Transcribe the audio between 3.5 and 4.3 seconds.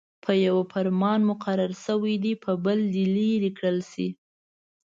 کړل شي.